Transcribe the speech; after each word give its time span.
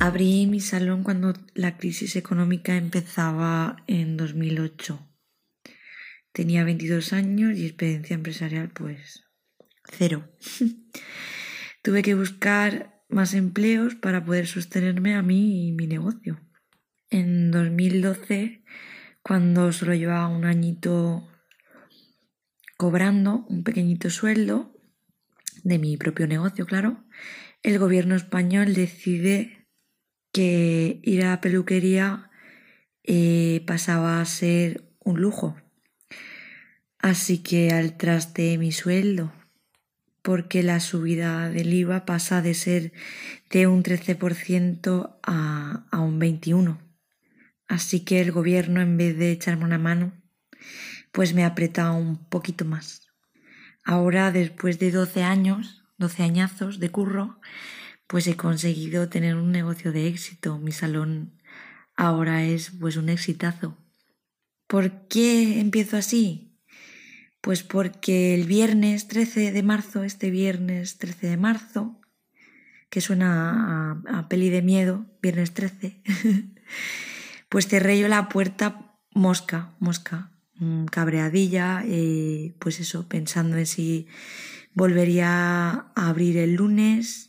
Abrí 0.00 0.46
mi 0.46 0.60
salón 0.60 1.02
cuando 1.02 1.34
la 1.54 1.76
crisis 1.76 2.14
económica 2.14 2.76
empezaba 2.76 3.82
en 3.88 4.16
2008. 4.16 5.04
Tenía 6.32 6.62
22 6.62 7.12
años 7.12 7.58
y 7.58 7.66
experiencia 7.66 8.14
empresarial 8.14 8.70
pues 8.70 9.24
cero. 9.90 10.28
Tuve 11.82 12.02
que 12.02 12.14
buscar 12.14 13.02
más 13.08 13.34
empleos 13.34 13.96
para 13.96 14.24
poder 14.24 14.46
sostenerme 14.46 15.16
a 15.16 15.22
mí 15.22 15.66
y 15.66 15.72
mi 15.72 15.88
negocio. 15.88 16.40
En 17.10 17.50
2012, 17.50 18.62
cuando 19.22 19.72
solo 19.72 19.94
llevaba 19.94 20.28
un 20.28 20.44
añito 20.44 21.28
cobrando 22.76 23.46
un 23.48 23.64
pequeñito 23.64 24.10
sueldo 24.10 24.76
de 25.64 25.80
mi 25.80 25.96
propio 25.96 26.28
negocio, 26.28 26.66
claro, 26.66 27.04
el 27.64 27.80
gobierno 27.80 28.14
español 28.14 28.74
decide 28.74 29.57
que 30.32 31.00
ir 31.02 31.24
a 31.24 31.30
la 31.30 31.40
peluquería 31.40 32.30
eh, 33.04 33.64
pasaba 33.66 34.20
a 34.20 34.24
ser 34.24 34.84
un 35.00 35.20
lujo. 35.20 35.56
Así 36.98 37.38
que 37.38 37.70
al 37.70 37.96
traste 37.96 38.58
mi 38.58 38.72
sueldo, 38.72 39.32
porque 40.22 40.62
la 40.62 40.80
subida 40.80 41.48
del 41.48 41.72
IVA 41.72 42.04
pasa 42.04 42.42
de 42.42 42.54
ser 42.54 42.92
de 43.50 43.66
un 43.66 43.82
13% 43.82 45.18
a, 45.22 45.86
a 45.90 46.00
un 46.00 46.20
21%. 46.20 46.78
Así 47.68 48.00
que 48.00 48.20
el 48.20 48.32
gobierno, 48.32 48.80
en 48.80 48.96
vez 48.96 49.16
de 49.18 49.30
echarme 49.30 49.64
una 49.64 49.78
mano, 49.78 50.12
pues 51.12 51.34
me 51.34 51.44
aprieta 51.44 51.90
un 51.92 52.16
poquito 52.16 52.64
más. 52.64 53.08
Ahora, 53.84 54.32
después 54.32 54.78
de 54.78 54.90
12 54.90 55.22
años, 55.22 55.84
12 55.98 56.22
añazos 56.22 56.78
de 56.78 56.90
curro, 56.90 57.40
pues 58.08 58.26
he 58.26 58.36
conseguido 58.36 59.08
tener 59.08 59.36
un 59.36 59.52
negocio 59.52 59.92
de 59.92 60.08
éxito. 60.08 60.58
Mi 60.58 60.72
salón 60.72 61.38
ahora 61.94 62.42
es 62.42 62.72
pues 62.80 62.96
un 62.96 63.10
exitazo. 63.10 63.76
¿Por 64.66 65.06
qué 65.08 65.60
empiezo 65.60 65.96
así? 65.96 66.58
Pues 67.40 67.62
porque 67.62 68.34
el 68.34 68.46
viernes 68.46 69.06
13 69.08 69.52
de 69.52 69.62
marzo, 69.62 70.02
este 70.02 70.30
viernes 70.30 70.98
13 70.98 71.28
de 71.28 71.36
marzo, 71.36 72.00
que 72.90 73.00
suena 73.02 74.02
a, 74.08 74.28
peli 74.28 74.48
de 74.48 74.62
miedo, 74.62 75.06
viernes 75.22 75.52
13, 75.52 76.02
pues 77.48 77.68
cerré 77.68 77.98
yo 77.98 78.08
la 78.08 78.28
puerta 78.30 78.96
mosca, 79.12 79.74
mosca, 79.78 80.32
mm, 80.56 80.86
cabreadilla, 80.86 81.82
eh, 81.86 82.54
pues 82.58 82.80
eso, 82.80 83.06
pensando 83.06 83.58
en 83.58 83.66
si 83.66 84.08
volvería 84.72 85.70
a 85.70 86.08
abrir 86.08 86.38
el 86.38 86.54
lunes, 86.54 87.27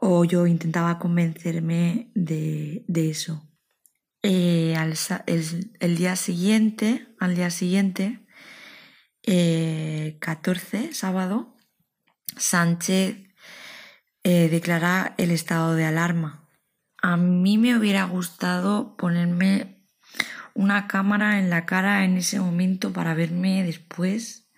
o 0.00 0.24
yo 0.24 0.46
intentaba 0.46 0.98
convencerme 0.98 2.10
de, 2.14 2.84
eso. 2.88 3.46
Eh, 4.22 4.74
el, 5.26 5.96
día 5.96 6.16
siguiente, 6.16 7.06
al 7.18 7.34
día 7.34 7.50
siguiente, 7.50 8.26
14, 9.22 10.84
eh, 10.84 10.94
sábado, 10.94 11.54
Sánchez 12.36 13.16
eh, 14.24 14.48
declara 14.48 15.14
el 15.18 15.30
estado 15.30 15.74
de 15.74 15.84
alarma. 15.84 16.48
A 17.02 17.16
mí 17.16 17.58
me 17.58 17.76
hubiera 17.76 18.04
gustado 18.04 18.96
ponerme 18.96 19.86
una 20.54 20.86
cámara 20.86 21.38
en 21.38 21.50
la 21.50 21.66
cara 21.66 22.04
en 22.04 22.16
ese 22.16 22.40
momento 22.40 22.92
para 22.92 23.14
verme 23.14 23.62
después, 23.64 24.48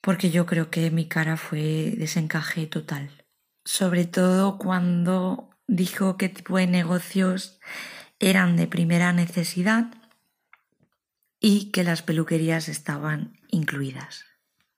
porque 0.00 0.30
yo 0.30 0.46
creo 0.46 0.70
que 0.70 0.90
mi 0.90 1.08
cara 1.08 1.36
fue 1.36 1.94
desencaje 1.96 2.66
total 2.66 3.19
sobre 3.64 4.04
todo 4.04 4.58
cuando 4.58 5.50
dijo 5.66 6.16
qué 6.16 6.28
tipo 6.28 6.56
de 6.58 6.66
negocios 6.66 7.60
eran 8.18 8.56
de 8.56 8.66
primera 8.66 9.12
necesidad 9.12 9.86
y 11.40 11.70
que 11.70 11.84
las 11.84 12.02
peluquerías 12.02 12.68
estaban 12.68 13.38
incluidas. 13.48 14.26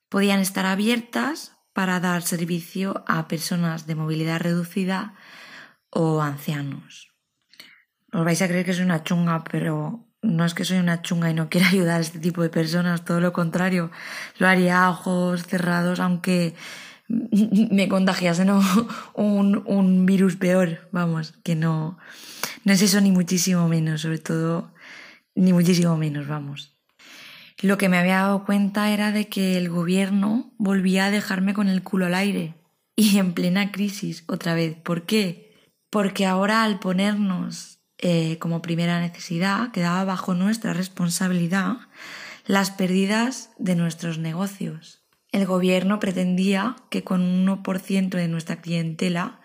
Podían 0.09 0.39
estar 0.39 0.65
abiertas 0.65 1.53
para 1.73 1.99
dar 1.99 2.21
servicio 2.21 3.03
a 3.07 3.27
personas 3.27 3.87
de 3.87 3.95
movilidad 3.95 4.39
reducida 4.39 5.15
o 5.89 6.21
ancianos. 6.21 7.09
Os 8.13 8.23
vais 8.23 8.41
a 8.41 8.47
creer 8.47 8.65
que 8.65 8.73
soy 8.73 8.85
una 8.85 9.03
chunga, 9.03 9.43
pero 9.43 10.05
no 10.21 10.45
es 10.45 10.53
que 10.53 10.65
soy 10.65 10.77
una 10.77 11.01
chunga 11.01 11.29
y 11.29 11.33
no 11.33 11.49
quiera 11.49 11.67
ayudar 11.73 11.97
a 11.97 12.05
este 12.05 12.19
tipo 12.19 12.41
de 12.41 12.49
personas, 12.49 13.03
todo 13.03 13.19
lo 13.19 13.33
contrario, 13.33 13.91
lo 14.37 14.47
haría 14.47 14.83
a 14.83 14.89
ojos 14.89 15.43
cerrados, 15.43 15.99
aunque 15.99 16.55
me 17.71 17.87
contagiase 17.87 18.45
¿no? 18.45 18.61
un, 19.13 19.63
un 19.65 20.05
virus 20.05 20.35
peor, 20.35 20.87
vamos, 20.91 21.33
que 21.43 21.55
no, 21.55 21.97
no 22.63 22.73
es 22.73 22.81
eso 22.81 23.01
ni 23.01 23.11
muchísimo 23.11 23.67
menos, 23.67 24.01
sobre 24.01 24.19
todo, 24.19 24.71
ni 25.35 25.53
muchísimo 25.53 25.97
menos, 25.97 26.27
vamos. 26.27 26.73
Lo 27.61 27.77
que 27.77 27.87
me 27.87 27.97
había 27.97 28.17
dado 28.17 28.45
cuenta 28.45 28.91
era 28.91 29.11
de 29.11 29.29
que 29.29 29.57
el 29.57 29.69
gobierno 29.69 30.51
volvía 30.57 31.05
a 31.05 31.11
dejarme 31.11 31.53
con 31.53 31.69
el 31.69 31.83
culo 31.83 32.07
al 32.07 32.15
aire 32.15 32.55
y 32.95 33.17
en 33.17 33.33
plena 33.33 33.71
crisis 33.71 34.25
otra 34.27 34.53
vez. 34.53 34.75
¿Por 34.75 35.05
qué? 35.05 35.69
Porque 35.89 36.25
ahora 36.25 36.63
al 36.63 36.79
ponernos 36.79 37.79
eh, 37.99 38.37
como 38.39 38.61
primera 38.61 38.99
necesidad 38.99 39.71
quedaba 39.71 40.03
bajo 40.03 40.33
nuestra 40.33 40.73
responsabilidad 40.73 41.77
las 42.45 42.71
pérdidas 42.71 43.51
de 43.57 43.75
nuestros 43.75 44.17
negocios 44.17 45.02
el 45.33 45.47
gobierno 45.47 45.99
pretendía 45.99 46.77
que 46.89 47.03
con 47.03 47.21
un 47.21 47.47
1% 47.47 48.09
de 48.09 48.27
nuestra 48.27 48.61
clientela, 48.61 49.41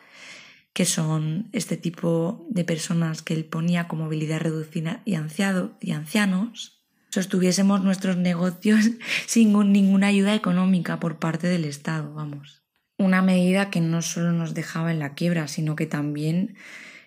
que 0.75 0.85
son 0.85 1.49
este 1.53 1.77
tipo 1.77 2.47
de 2.51 2.63
personas 2.63 3.23
que 3.23 3.35
él 3.35 3.47
ponía 3.47 3.89
con 3.89 4.01
movilidad 4.01 4.39
reducida 4.39 5.01
y, 5.07 5.15
ancianos, 5.15 6.85
sostuviésemos 7.09 7.83
nuestros 7.83 8.19
negocios 8.19 8.91
sin 9.27 9.53
ninguna 9.73 10.09
ayuda 10.09 10.35
económica 10.35 11.01
por 11.01 11.19
parte 11.19 11.47
del 11.49 11.65
Estado, 11.65 12.13
vamos. 12.13 12.63
Una 12.99 13.23
medida 13.23 13.71
que 13.71 13.81
no 13.81 14.03
solo 14.03 14.33
nos 14.33 14.53
dejaba 14.53 14.93
en 14.93 14.99
la 14.99 15.15
quiebra, 15.15 15.49
sino 15.49 15.75
que 15.75 15.87
también 15.87 16.57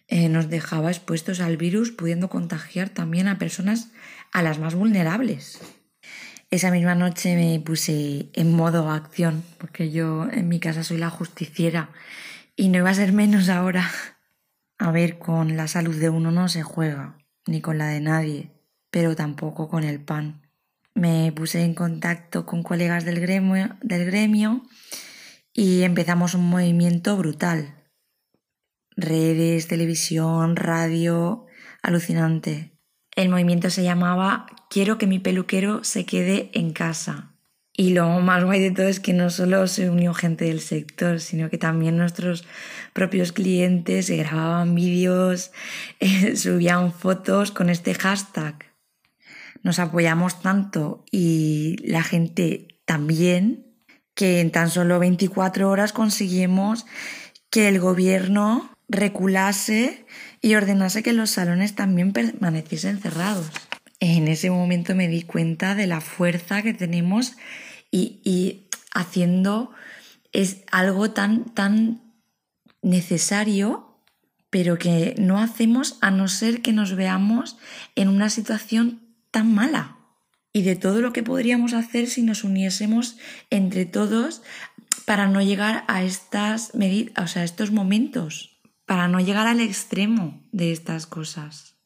eh, 0.08 0.28
nos 0.28 0.50
dejaba 0.50 0.90
expuestos 0.90 1.40
al 1.40 1.58
virus, 1.58 1.92
pudiendo 1.92 2.30
contagiar 2.30 2.90
también 2.90 3.28
a 3.28 3.38
personas 3.38 3.92
a 4.32 4.42
las 4.42 4.58
más 4.58 4.74
vulnerables. 4.74 5.60
Esa 6.52 6.70
misma 6.70 6.96
noche 6.96 7.38
me 7.38 7.62
puse 7.62 8.30
en 8.34 8.54
modo 8.54 8.90
acción, 8.92 9.42
porque 9.58 9.90
yo 9.90 10.28
en 10.30 10.50
mi 10.50 10.60
casa 10.60 10.84
soy 10.84 10.98
la 10.98 11.10
justiciera 11.10 11.92
y 12.58 12.68
no 12.68 12.80
iba 12.80 12.90
a 12.90 12.94
ser 12.94 13.14
menos 13.14 13.48
ahora. 13.48 13.90
A 14.78 14.92
ver, 14.92 15.18
con 15.18 15.56
la 15.56 15.70
salud 15.70 15.96
de 15.96 16.10
uno 16.10 16.30
no 16.30 16.50
se 16.50 16.62
juega, 16.62 17.18
ni 17.48 17.62
con 17.62 17.78
la 17.78 17.88
de 17.88 18.02
nadie, 18.02 18.52
pero 18.90 19.16
tampoco 19.16 19.70
con 19.70 19.86
el 19.86 20.02
pan. 20.02 20.42
Me 20.94 21.32
puse 21.32 21.64
en 21.64 21.74
contacto 21.74 22.46
con 22.46 22.64
colegas 22.64 23.06
del 23.06 23.22
gremio, 23.22 23.78
del 23.82 24.06
gremio 24.06 24.64
y 25.54 25.84
empezamos 25.84 26.34
un 26.34 26.50
movimiento 26.50 27.16
brutal. 27.16 27.76
Redes, 28.98 29.70
televisión, 29.70 30.58
radio, 30.58 31.46
alucinante. 31.82 32.74
El 33.22 33.30
movimiento 33.30 33.70
se 33.70 33.84
llamaba 33.84 34.48
Quiero 34.68 34.98
que 34.98 35.06
mi 35.06 35.20
peluquero 35.20 35.84
se 35.84 36.08
quede 36.08 36.50
en 36.54 36.74
casa. 36.74 37.34
Y 37.72 37.92
lo 37.92 38.10
más 38.20 38.44
guay 38.44 38.60
de 38.60 38.72
todo 38.72 38.88
es 38.88 39.00
que 39.00 39.14
no 39.14 39.30
solo 39.30 39.68
se 39.68 39.92
unió 39.92 40.16
gente 40.16 40.46
del 40.46 40.60
sector, 40.60 41.20
sino 41.20 41.52
que 41.52 41.60
también 41.60 41.98
nuestros 41.98 42.48
propios 42.94 43.32
clientes 43.32 44.10
grababan 44.10 44.74
vídeos, 44.74 45.52
eh, 46.00 46.36
subían 46.36 46.92
fotos 46.92 47.52
con 47.52 47.70
este 47.70 47.94
hashtag. 47.94 48.56
Nos 49.62 49.78
apoyamos 49.78 50.42
tanto 50.42 51.06
y 51.12 51.76
la 51.84 52.02
gente 52.02 52.70
también 52.86 53.68
que 54.16 54.40
en 54.40 54.50
tan 54.50 54.72
solo 54.72 54.98
24 54.98 55.70
horas 55.70 55.94
conseguimos 55.94 56.88
que 57.52 57.68
el 57.68 57.80
gobierno 57.80 58.71
reculase 58.92 60.06
y 60.42 60.56
ordenase 60.56 61.02
que 61.02 61.14
los 61.14 61.32
salones 61.32 61.76
también 61.76 62.12
permaneciesen 62.12 63.00
cerrados. 63.00 63.50
En 64.00 64.28
ese 64.28 64.50
momento 64.52 64.96
me 64.96 65.08
di 65.08 65.24
cuenta 65.24 65.76
de 65.76 65.88
la 65.88 66.02
fuerza 66.02 66.62
que 66.62 66.74
tenemos 66.74 67.34
y, 67.90 68.68
haciendo 68.94 69.72
es 70.34 70.64
algo 70.72 71.12
tan, 71.12 71.46
tan 71.46 72.02
necesario, 72.82 73.98
pero 74.50 74.78
que 74.78 75.16
no 75.18 75.40
hacemos 75.40 75.98
a 76.02 76.12
no 76.12 76.28
ser 76.28 76.62
que 76.62 76.74
nos 76.74 76.96
veamos 76.96 77.58
en 77.96 78.10
una 78.10 78.30
situación 78.30 79.02
tan 79.30 79.54
mala. 79.54 79.98
Y 80.54 80.64
de 80.64 80.76
todo 80.76 81.00
lo 81.00 81.14
que 81.14 81.24
podríamos 81.24 81.74
hacer 81.74 82.08
si 82.08 82.24
nos 82.24 82.44
uniésemos 82.44 83.18
entre 83.50 83.86
todos 83.86 84.42
para 85.06 85.28
no 85.28 85.42
llegar 85.42 85.86
a 85.88 86.04
estas 86.04 86.72
o 86.74 87.28
sea, 87.28 87.44
a 87.44 87.46
estos 87.46 87.72
momentos 87.72 88.51
para 88.92 89.08
no 89.08 89.22
llegar 89.22 89.48
al 89.48 89.62
extremo 89.62 90.44
de 90.52 90.74
estas 90.74 91.08
cosas. 91.08 91.78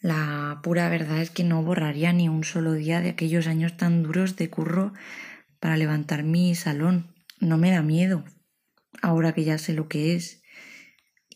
La 0.00 0.60
pura 0.62 0.88
verdad 0.88 1.20
es 1.20 1.28
que 1.28 1.44
no 1.44 1.62
borraría 1.62 2.10
ni 2.14 2.26
un 2.26 2.42
solo 2.42 2.72
día 2.72 3.02
de 3.02 3.10
aquellos 3.10 3.46
años 3.46 3.76
tan 3.76 4.02
duros 4.02 4.36
de 4.36 4.48
curro 4.48 4.94
para 5.60 5.76
levantar 5.76 6.22
mi 6.22 6.54
salón. 6.54 7.14
No 7.38 7.58
me 7.58 7.70
da 7.70 7.82
miedo, 7.82 8.24
ahora 9.02 9.34
que 9.34 9.44
ya 9.44 9.58
sé 9.58 9.74
lo 9.74 9.88
que 9.88 10.14
es. 10.14 10.42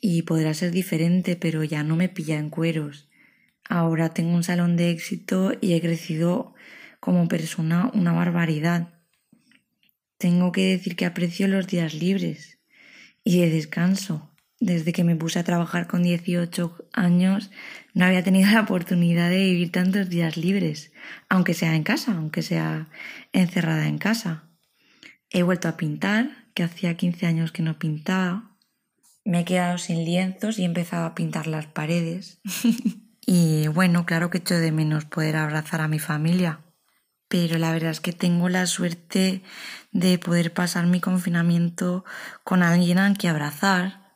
y 0.01 0.23
podrá 0.23 0.55
ser 0.55 0.71
diferente, 0.71 1.37
pero 1.37 1.63
ya 1.63 1.83
no 1.83 1.95
me 1.95 2.09
pilla 2.09 2.39
en 2.39 2.49
cueros. 2.49 3.11
Ahora 3.69 4.15
tengo 4.15 4.35
un 4.35 4.45
salón 4.45 4.79
de 4.79 4.93
éxito 4.93 5.53
y 5.61 5.75
he 5.75 5.83
crecido 5.83 6.55
como 7.01 7.29
persona 7.29 7.91
una 7.93 8.15
barbaridad. 8.15 8.95
Tengo 10.17 10.53
que 10.53 10.71
decir 10.71 10.97
que 10.97 11.05
aprecio 11.05 11.49
los 11.49 11.67
días 11.67 11.93
libres 11.93 12.62
y 13.25 13.41
de 13.41 13.51
descanso. 13.51 14.31
Desde 14.61 14.93
que 14.93 15.03
me 15.03 15.17
puse 15.17 15.41
a 15.41 15.45
trabajar 15.45 15.89
con 15.89 16.05
18 16.05 16.87
años 16.93 17.51
no 17.95 18.05
había 18.05 18.23
tenido 18.23 18.51
la 18.51 18.61
oportunidad 18.61 19.29
de 19.29 19.39
vivir 19.39 19.73
tantos 19.73 20.09
días 20.09 20.37
libres, 20.37 20.93
aunque 21.29 21.53
sea 21.53 21.75
en 21.75 21.83
casa, 21.83 22.13
aunque 22.13 22.43
sea 22.43 22.89
encerrada 23.33 23.89
en 23.89 23.99
casa. 23.99 24.45
He 25.31 25.43
vuelto 25.43 25.69
a 25.69 25.77
pintar, 25.77 26.47
que 26.55 26.63
hacía 26.63 26.97
15 26.97 27.27
años 27.27 27.51
que 27.51 27.63
no 27.63 27.79
pintaba. 27.79 28.57
Me 29.25 29.41
he 29.41 29.45
quedado 29.45 29.79
sin 29.79 30.05
lienzos 30.05 30.59
y 30.59 30.63
he 30.63 30.67
empezado 30.67 31.07
a 31.07 31.15
pintar 31.15 31.47
las 31.47 31.67
paredes. 31.67 32.41
y 33.27 33.67
bueno, 33.69 34.07
claro 34.07 34.31
que 34.31 34.39
echo 34.39 34.55
de 34.55 34.71
menos 34.71 35.07
poder 35.07 35.37
abrazar 35.37 35.81
a 35.81 35.89
mi 35.89 35.99
familia 35.99 36.61
pero 37.33 37.57
la 37.57 37.73
verdad 37.73 37.93
es 37.93 38.01
que 38.01 38.13
tengo 38.13 38.51
la 38.51 38.67
suerte 38.67 39.43
de 39.91 40.19
poder 40.19 40.53
pasar 40.53 40.87
mi 40.87 41.01
confinamiento 41.01 42.05
con 42.45 42.63
alguien 42.63 42.99
a 42.99 43.15
quien 43.15 43.33
abrazar, 43.33 44.13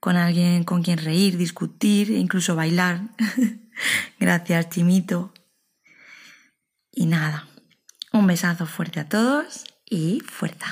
con 0.00 0.16
alguien 0.16 0.64
con 0.64 0.82
quien 0.82 0.98
reír, 0.98 1.36
discutir 1.36 2.10
e 2.10 2.18
incluso 2.18 2.56
bailar. 2.56 3.02
Gracias, 4.18 4.68
Chimito. 4.70 5.32
Y 6.90 7.06
nada, 7.06 7.46
un 8.12 8.26
besazo 8.26 8.66
fuerte 8.66 8.98
a 8.98 9.08
todos 9.08 9.62
y 9.88 10.18
fuerza. 10.26 10.66